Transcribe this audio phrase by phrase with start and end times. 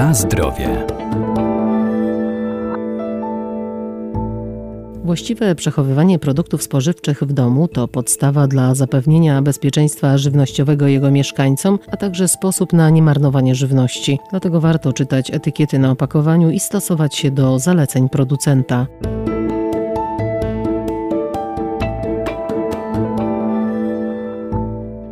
[0.00, 0.86] Na zdrowie.
[5.04, 11.96] Właściwe przechowywanie produktów spożywczych w domu to podstawa dla zapewnienia bezpieczeństwa żywnościowego jego mieszkańcom, a
[11.96, 14.18] także sposób na niemarnowanie żywności.
[14.30, 18.86] Dlatego warto czytać etykiety na opakowaniu i stosować się do zaleceń producenta.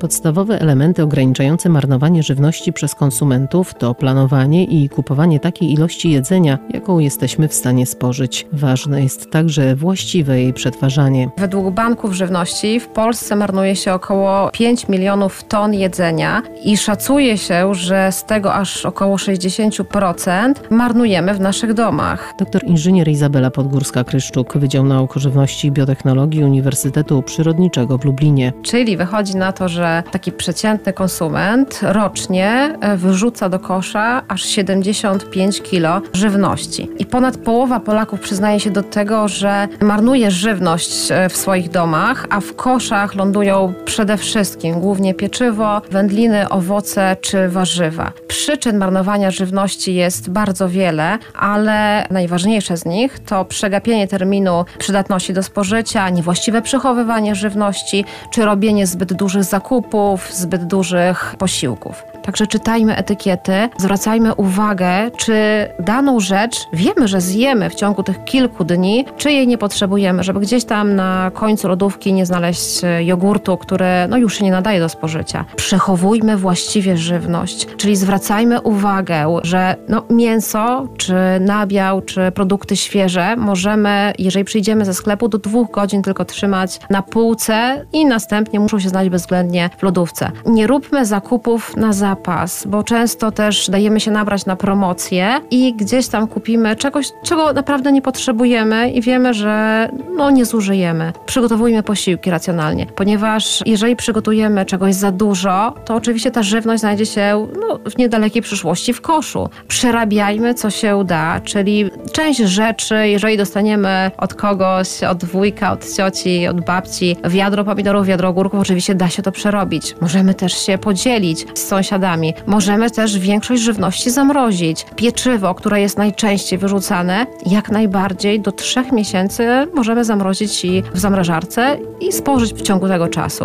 [0.00, 6.98] Podstawowe elementy ograniczające marnowanie żywności przez konsumentów to planowanie i kupowanie takiej ilości jedzenia, jaką
[6.98, 8.46] jesteśmy w stanie spożyć.
[8.52, 11.30] Ważne jest także właściwe jej przetwarzanie.
[11.38, 17.74] Według banków żywności w Polsce marnuje się około 5 milionów ton jedzenia i szacuje się,
[17.74, 22.34] że z tego aż około 60% marnujemy w naszych domach.
[22.38, 28.52] Doktor inżynier Izabela Podgórska-Kryszczuk, Wydział Nauk Żywności i Biotechnologii Uniwersytetu Przyrodniczego w Lublinie.
[28.62, 35.62] Czyli wychodzi na to, że taki przeciętny konsument rocznie e, wyrzuca do kosza aż 75
[35.62, 36.90] kg żywności.
[36.98, 42.26] I ponad połowa Polaków przyznaje się do tego, że marnuje żywność e, w swoich domach,
[42.30, 48.12] a w koszach lądują przede wszystkim głównie pieczywo, wędliny, owoce czy warzywa.
[48.28, 55.42] Przyczyn marnowania żywności jest bardzo wiele, ale najważniejsze z nich to przegapienie terminu przydatności do
[55.42, 62.04] spożycia, niewłaściwe przechowywanie żywności czy robienie zbyt dużych zakupów zakupów, zbyt dużych posiłków.
[62.30, 65.34] Także czytajmy etykiety, zwracajmy uwagę, czy
[65.78, 70.40] daną rzecz wiemy, że zjemy w ciągu tych kilku dni, czy jej nie potrzebujemy, żeby
[70.40, 74.80] gdzieś tam na końcu lodówki nie znaleźć e, jogurtu, który no już się nie nadaje
[74.80, 75.44] do spożycia.
[75.56, 84.12] Przechowujmy właściwie żywność, czyli zwracajmy uwagę, że no, mięso, czy nabiał, czy produkty świeże możemy,
[84.18, 88.88] jeżeli przyjdziemy ze sklepu, do dwóch godzin tylko trzymać na półce i następnie muszą się
[88.88, 90.30] znaleźć bezwzględnie w lodówce.
[90.46, 95.74] Nie róbmy zakupów na zapas zapas, bo często też dajemy się nabrać na promocje i
[95.74, 101.12] gdzieś tam kupimy czegoś, czego naprawdę nie potrzebujemy i wiemy, że no nie zużyjemy.
[101.26, 107.46] Przygotowujmy posiłki racjonalnie, ponieważ jeżeli przygotujemy czegoś za dużo, to oczywiście ta żywność znajdzie się
[107.60, 109.48] no, w niedalekiej przyszłości w koszu.
[109.68, 116.46] Przerabiajmy, co się da, czyli część rzeczy, jeżeli dostaniemy od kogoś, od wujka, od cioci,
[116.46, 119.96] od babci wiadro pomidorów, wiadro ogórków, oczywiście da się to przerobić.
[120.00, 122.34] Możemy też się podzielić z sąsiadami sąsiadami.
[122.46, 124.86] Możemy też większość żywności zamrozić.
[124.96, 131.78] Pieczywo, które jest najczęściej wyrzucane, jak najbardziej do trzech miesięcy możemy zamrozić i w zamrażarce
[132.00, 133.44] i spożyć w ciągu tego czasu.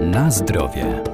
[0.00, 1.13] Na zdrowie.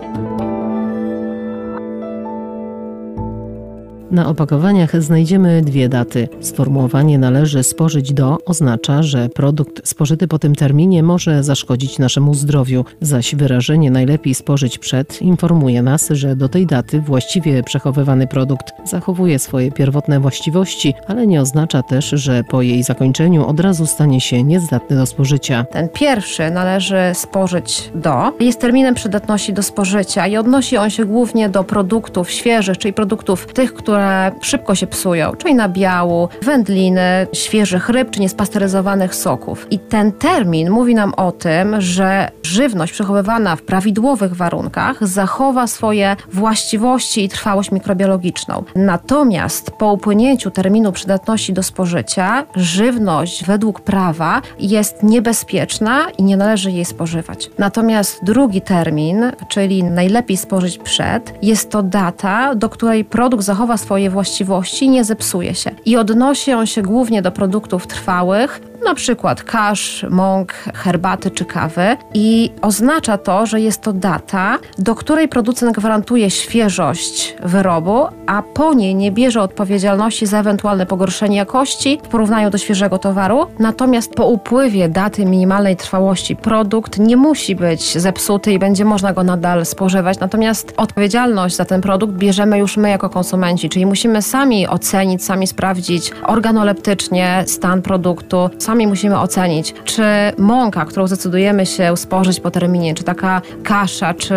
[4.10, 6.28] Na opakowaniach znajdziemy dwie daty.
[6.40, 12.84] Sformułowanie należy spożyć do oznacza, że produkt spożyty po tym terminie może zaszkodzić naszemu zdrowiu,
[13.00, 19.38] zaś wyrażenie najlepiej spożyć przed informuje nas, że do tej daty właściwie przechowywany produkt zachowuje
[19.38, 24.42] swoje pierwotne właściwości, ale nie oznacza też, że po jej zakończeniu od razu stanie się
[24.42, 25.64] niezdatny do spożycia.
[25.72, 31.48] Ten pierwszy należy spożyć do, jest terminem przydatności do spożycia i odnosi on się głównie
[31.48, 37.88] do produktów świeżych, czyli produktów tych, które które szybko się psują, czyli nabiału, wędliny, świeżych
[37.88, 39.66] ryb czy niespasteryzowanych soków.
[39.70, 46.16] I ten termin mówi nam o tym, że żywność przechowywana w prawidłowych warunkach zachowa swoje
[46.32, 48.64] właściwości i trwałość mikrobiologiczną.
[48.76, 56.70] Natomiast po upłynięciu terminu przydatności do spożycia, żywność według prawa jest niebezpieczna i nie należy
[56.70, 57.50] jej spożywać.
[57.58, 63.89] Natomiast drugi termin, czyli najlepiej spożyć przed, jest to data, do której produkt zachowa swoje
[63.90, 65.70] swoje właściwości, nie zepsuje się.
[65.84, 71.96] I odnosi on się głównie do produktów trwałych, na przykład kasz, mąk, herbaty czy kawy
[72.14, 78.74] i oznacza to, że jest to data, do której producent gwarantuje świeżość wyrobu, a po
[78.74, 83.46] niej nie bierze odpowiedzialności za ewentualne pogorszenie jakości w porównaniu do świeżego towaru.
[83.58, 89.22] Natomiast po upływie daty minimalnej trwałości produkt nie musi być zepsuty i będzie można go
[89.22, 90.20] nadal spożywać.
[90.20, 95.46] Natomiast odpowiedzialność za ten produkt bierzemy już my jako konsumenci, czyli musimy sami ocenić, sami
[95.46, 98.50] sprawdzić organoleptycznie stan produktu,
[98.80, 100.02] sami musimy ocenić, czy
[100.38, 104.34] mąka, którą zdecydujemy się spożyć po terminie, czy taka kasza, czy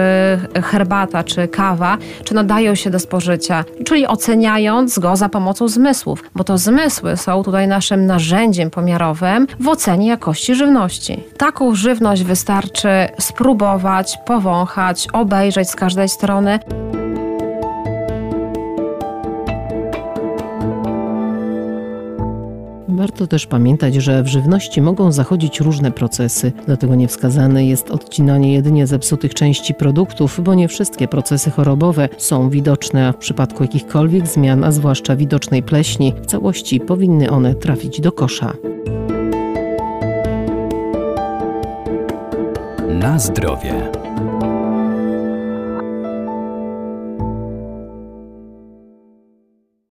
[0.64, 6.44] herbata, czy kawa, czy nadają się do spożycia, czyli oceniając go za pomocą zmysłów, bo
[6.44, 11.24] to zmysły są tutaj naszym narzędziem pomiarowym w ocenie jakości żywności.
[11.38, 16.60] Taką żywność wystarczy spróbować, powąchać, obejrzeć z każdej strony.
[23.04, 28.88] Warto też pamiętać, że w żywności mogą zachodzić różne procesy, dlatego niewskazane jest odcinanie jedynie
[28.88, 34.64] zepsutych części produktów, bo nie wszystkie procesy chorobowe są widoczne, a w przypadku jakichkolwiek zmian,
[34.64, 38.54] a zwłaszcza widocznej pleśni, w całości powinny one trafić do kosza.
[42.90, 43.92] Na zdrowie.